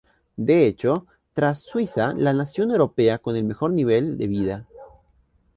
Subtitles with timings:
[0.35, 4.67] De hecho, tras Suiza, la nación europea con el mejor nivel de vida.